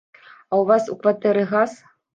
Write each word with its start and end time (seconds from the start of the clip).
А 0.51 0.61
у 0.63 0.65
вас 0.71 0.89
у 0.95 0.99
кватэры 1.05 1.49
газ? 1.57 1.81